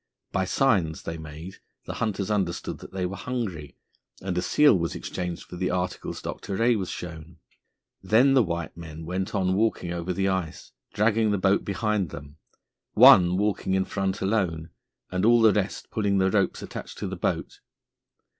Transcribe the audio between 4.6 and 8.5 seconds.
was exchanged for the articles Dr. Rae was shown. Then the